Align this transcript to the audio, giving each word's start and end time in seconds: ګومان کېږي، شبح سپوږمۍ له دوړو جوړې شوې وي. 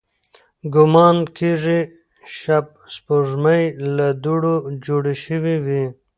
ګومان 0.73 1.17
کېږي، 1.37 1.79
شبح 2.37 2.71
سپوږمۍ 2.95 3.63
له 3.95 4.07
دوړو 4.23 4.55
جوړې 4.85 5.15
شوې 5.25 5.55
وي. 5.65 5.83